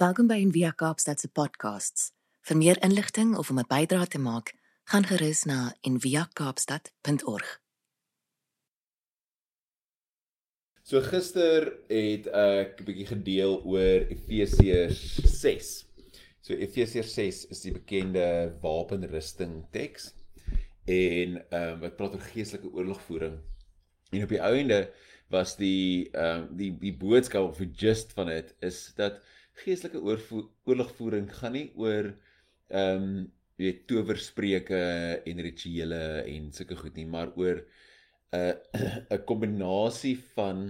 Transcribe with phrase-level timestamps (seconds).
[0.00, 2.06] Welkom by Envia Kaapstad se podcasts.
[2.48, 4.54] Vir meer inligting of om 'n bydrae te maak,
[4.88, 7.48] gaan gerus na enviakaapstad.org.
[10.82, 15.84] So gister het ek 'n bietjie gedeel oor Efesiërs 6.
[16.40, 20.14] So Efesiërs 6 is die bekende wapenrusting teks
[20.86, 23.36] en ehm um, wat praat oor geestelike oorlogvoering.
[24.12, 24.80] En op die ou ende
[25.28, 29.20] was die ehm um, die die boodskap of die gist van dit is dat
[29.64, 30.00] geestelike
[30.68, 32.12] oorlogvoering gaan nie oor
[32.70, 33.12] ehm um,
[33.60, 34.78] jy weet towerspreuke
[35.28, 37.58] en rituele en sulke goed nie, maar oor
[38.32, 38.54] 'n uh,
[39.16, 40.62] 'n kombinasie van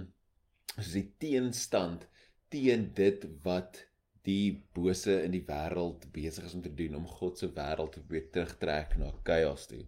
[0.75, 2.07] soos die teenstand
[2.51, 3.79] teen dit wat
[4.27, 8.27] die bose in die wêreld besig is om te doen om God se wêreld weer
[8.35, 9.85] terugtrek na chaos toe.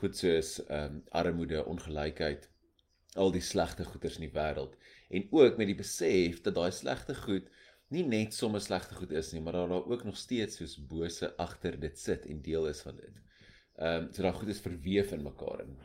[0.00, 2.48] Goed soos ehm um, armoede, ongelykheid,
[3.16, 4.76] al die slegte goeders in die wêreld
[5.10, 7.48] en ook met die besef dat daai slegte goed
[7.94, 11.32] nie net sommer slegte goed is nie, maar dat daar ook nog steeds soos bose
[11.42, 13.16] agter dit sit en deel is van dit.
[13.80, 15.76] Ehm um, so daai goed is verweef in mekaar in.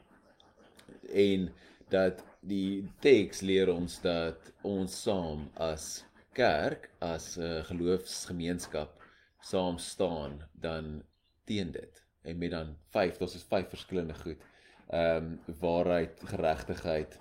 [1.25, 1.47] En
[1.89, 6.03] dat die teks leer ons dat ons saam as
[6.35, 9.01] kerk, as 'n uh, geloofsgemeenskap
[9.39, 11.03] saam staan dan
[11.45, 12.03] teen dit.
[12.21, 14.41] En met dan 5, dit is vyf verskillende goed
[14.89, 17.19] ehm um, waarheid, geregtigheid,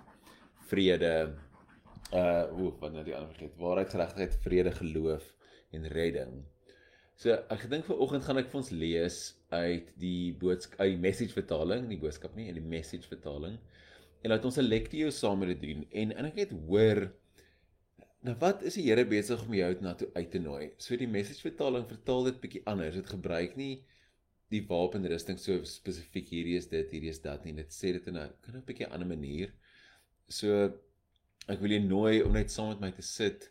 [0.69, 1.35] vrede,
[2.15, 5.31] uh hoe wat nou die ander vergeet, waarheid, geregtigheid, vrede, geloof
[5.75, 6.37] en redding.
[7.19, 9.19] So ek dink vir oggend gaan ek vir ons lees
[9.55, 13.59] uit die boodskap uit die message vertaling, nie boodskap nie, in die message vertaling.
[14.23, 17.11] En laat ons 'n lectio saam met dit doen en en ek het hoor
[18.25, 20.71] nou wat is die Here besig om jou na toe uit te nooi.
[20.79, 22.95] So die message vertaling vertaal dit bietjie anders.
[22.95, 23.85] Dit gebruik nie
[24.55, 28.17] die wapenrusting so spesifiek hierdie is dit hierdie is dat nie dit sê dit in
[28.17, 29.53] 'n kan 'n bietjie ander manier
[30.29, 30.73] so
[31.51, 33.51] ek wil jou nooi om net saam met my te sit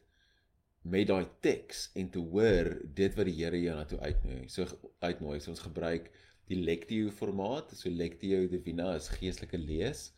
[0.83, 4.49] met daai teks en te hoor dit wat die Here jou na toe uitnooi.
[4.51, 4.67] So
[4.99, 6.09] uitnooi so ons gebruik
[6.51, 7.71] die lectio formaat.
[7.77, 10.09] So lectio divina is geestelike lees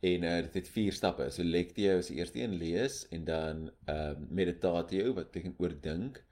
[0.00, 1.28] en uh, dit het vier stappe.
[1.34, 6.22] So lectio is eers een lees en dan ehm uh, meditatio wat beteken oordink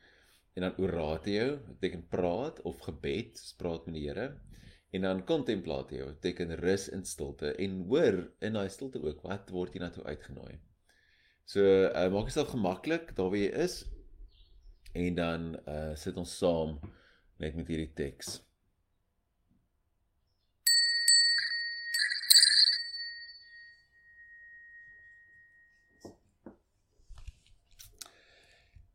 [0.56, 4.30] en dan oratio beteken praat of gebed, praat met die Here.
[4.90, 9.76] En dan contemplatio beteken rus in stilte en hoor in daai stilte ook wat word
[9.76, 10.56] jy na toe uitgenooi.
[11.44, 13.82] So uh, maak jouself gemaklik daar waar jy is
[14.92, 16.78] en dan uh, sit ons saam
[17.36, 18.38] net met hierdie teks.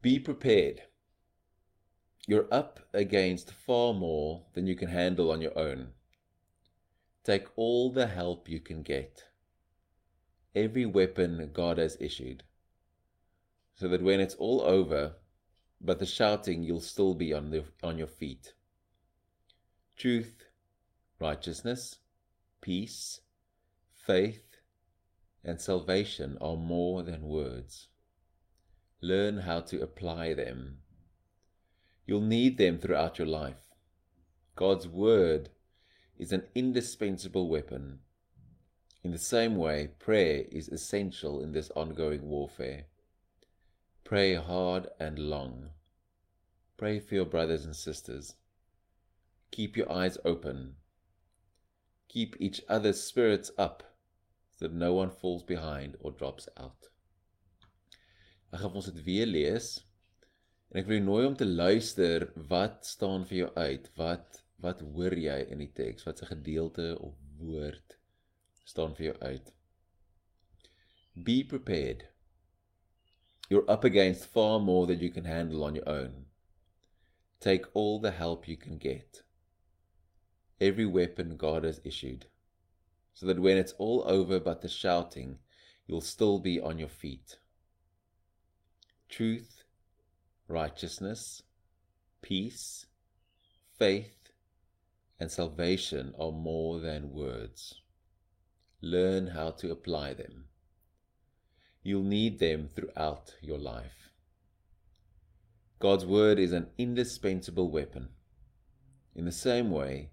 [0.04, 0.93] Be prepared.
[2.26, 5.90] You're up against far more than you can handle on your own.
[7.24, 9.26] Take all the help you can get.
[10.56, 12.44] Every weapon God has issued.
[13.76, 15.16] So that when it's all over,
[15.82, 18.54] but the shouting, you'll still be on, the, on your feet.
[19.98, 20.46] Truth,
[21.20, 21.98] righteousness,
[22.62, 23.20] peace,
[23.96, 24.58] faith,
[25.44, 27.90] and salvation are more than words.
[29.02, 30.83] Learn how to apply them
[32.06, 33.70] You'll need them throughout your life.
[34.56, 35.50] God's Word
[36.18, 38.00] is an indispensable weapon.
[39.04, 42.86] In the same way, prayer is essential in this ongoing warfare.
[44.04, 45.70] Pray hard and long.
[46.78, 48.36] Pray for your brothers and sisters.
[49.52, 50.76] Keep your eyes open.
[52.10, 53.96] Keep each other's spirits up
[54.52, 56.90] so that no one falls behind or drops out.
[58.54, 59.68] Ek gaan ons dit weer lees
[60.74, 63.90] En ek wil jou nooi om te luister wat staan vir jou uit?
[64.00, 66.06] Wat wat hoor jy in die teks?
[66.08, 67.98] Wat 'n gedeelte of woord
[68.66, 69.54] staan vir jou uit?
[71.14, 72.08] Be prepared.
[73.50, 76.26] You're up against far more than you can handle on your own.
[77.40, 79.24] Take all the help you can get.
[80.60, 82.26] Every weapon God has issued,
[83.14, 85.38] so that when it's all over but the shouting,
[85.86, 87.38] you'll still be on your feet.
[89.10, 89.63] Truth
[90.54, 91.42] righteousness,
[92.22, 92.86] peace,
[93.78, 94.30] faith,
[95.20, 97.82] and salvation are more than words.
[98.80, 100.46] Learn how to apply them.
[101.82, 104.10] You'll need them throughout your life.
[105.80, 108.10] God's Word is an indispensable weapon.
[109.16, 110.12] In the same way,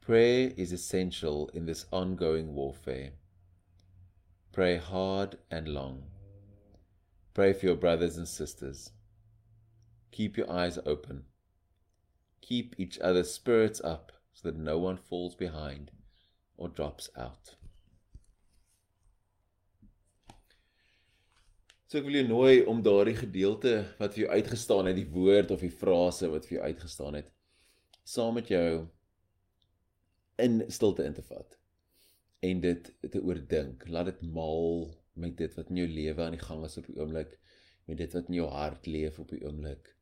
[0.00, 3.10] prayer is essential in this ongoing warfare.
[4.52, 6.04] Pray hard and long.
[7.34, 8.92] Pray for your brothers and sisters.
[10.12, 11.24] Keep your eyes open.
[12.42, 15.90] Keep each other's spirits up so that no one falls behind
[16.58, 17.54] or drops out.
[21.88, 25.50] So ek wil jou nooi om daardie gedeelte wat vir jou uitgestaan het, die woord
[25.52, 27.32] of die frase wat vir jou uitgestaan het,
[28.04, 28.84] saam met jou
[30.44, 31.56] in stilte in te vat
[32.44, 33.88] en dit te oordink.
[33.88, 37.00] Laat dit maal met dit wat in jou lewe aan die gang is op die
[37.00, 37.36] oomblik,
[37.88, 39.92] met dit wat in jou hart leef op die oomblik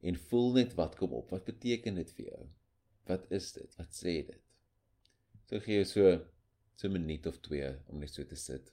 [0.00, 1.30] en voel net wat kom op.
[1.30, 2.46] Wat beteken dit vir jou?
[3.06, 3.76] Wat is dit?
[3.78, 4.42] Wat sê dit?
[5.46, 6.16] So gee jy so
[6.76, 8.72] so 'n minuut of 2 om net so te sit.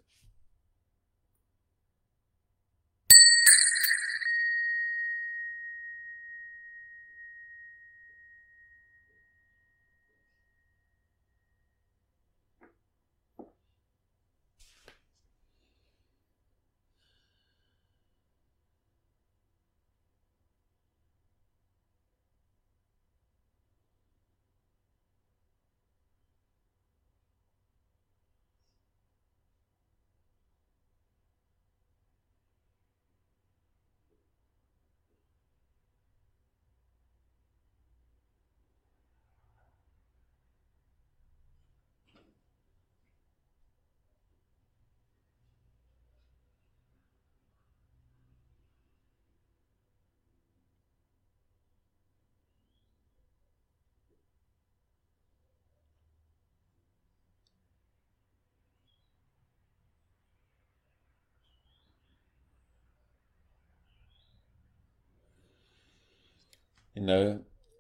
[66.93, 67.23] En nou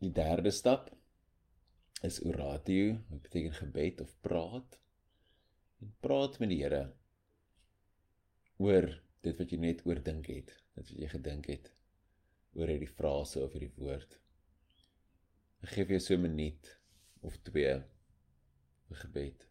[0.01, 0.89] die derde stap
[2.03, 4.79] is oratio, wat beteken gebed of praat.
[5.81, 6.83] En praat met die Here
[8.63, 8.89] oor
[9.23, 11.71] dit wat jy net oordink het, dit wat jy gedink het
[12.57, 14.19] oor hierdie frase of hierdie woord.
[15.63, 16.69] Ek gee vir jou so 'n minuut
[17.21, 17.73] of 2
[18.87, 19.47] vir gebed.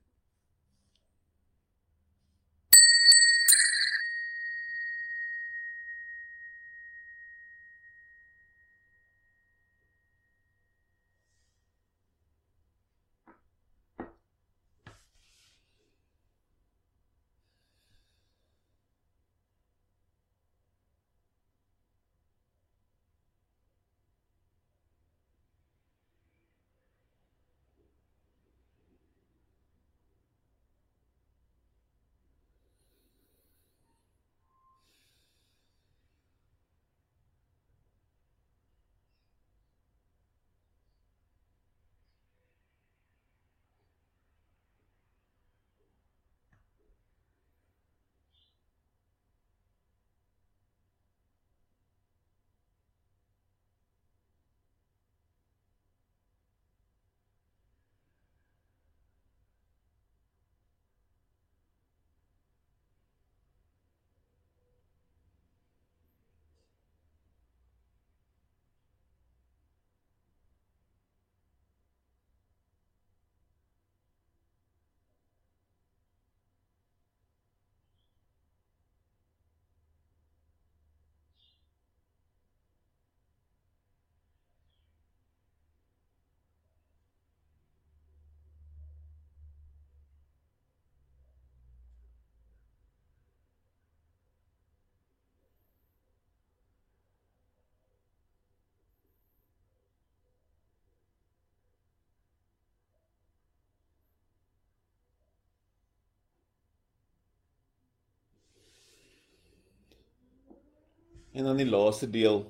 [111.32, 112.42] En dan die laaste deel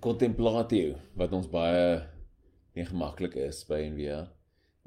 [0.00, 1.86] contemplatio wat ons baie
[2.76, 4.20] nie gemaklik is by NVA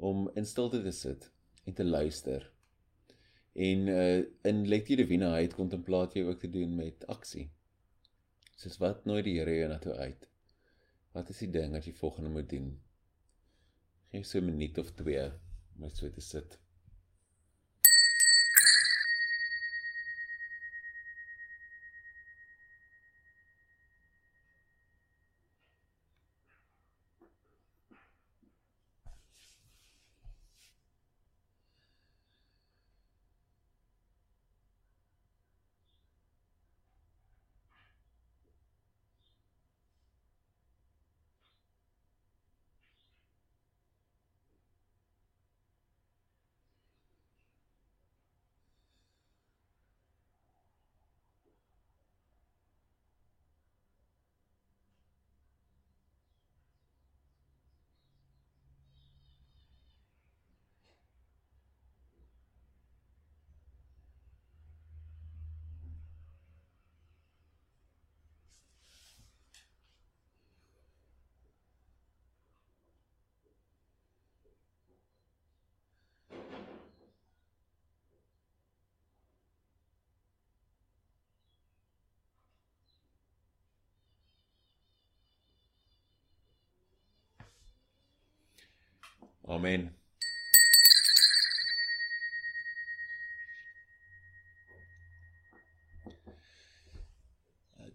[0.08, 1.26] om in stilte te sit
[1.68, 2.46] en te luister.
[3.52, 7.50] En uh in Lectio Divina het contemplatio ook te doen met aksie.
[8.56, 10.28] Soos wat nooi die Here jou na toe uit.
[11.12, 12.78] Wat is die ding wat jy volgende moet doen?
[14.08, 16.58] Geef so 'n minuut of 2 om net so te sit.
[89.46, 89.94] Amen.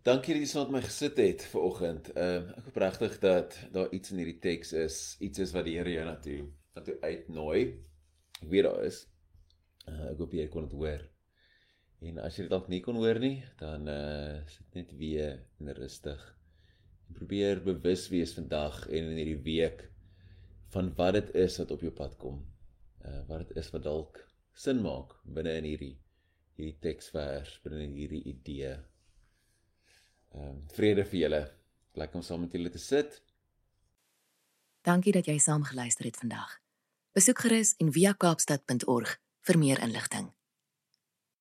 [0.01, 2.07] Dankie dat jy saam met my gesit het ver oggend.
[2.15, 5.67] Ehm uh, ek hoop regtig dat daar iets in hierdie teks is, iets is wat
[5.67, 6.39] die Here jou na toe
[6.73, 7.61] na toe uitnooi.
[8.39, 9.03] Ek weet daar is.
[9.85, 11.03] Uh, ek hoop jy kon dit hoor.
[12.01, 15.75] En as jy dit dalk nie kon hoor nie, dan uh sit net weer in
[15.83, 16.23] rustig.
[17.11, 19.90] En probeer bewus wees vandag en in hierdie week
[20.73, 22.41] van wat dit is wat op jou pad kom.
[23.05, 24.21] Uh wat dit is wat dalk
[24.53, 25.95] sin maak binne in hierdie
[26.57, 28.75] hierdie teksvers, binne in hierdie idee.
[30.35, 31.43] Ehm um, vrede vir julle.
[31.99, 33.21] Lekker om saam met julle te sit.
[34.87, 36.59] Dankie dat jy saam geluister het vandag.
[37.13, 40.31] Besoek gerus en via kaapstad.org vir meer inligting.